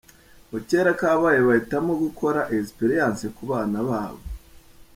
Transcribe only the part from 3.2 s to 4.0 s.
ku bana